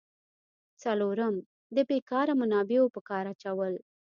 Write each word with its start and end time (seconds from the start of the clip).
څلورم: 0.83 1.35
د 1.75 1.77
بیکاره 1.89 2.33
منابعو 2.41 2.93
په 2.95 3.01
کار 3.09 3.25
اچول. 3.33 3.73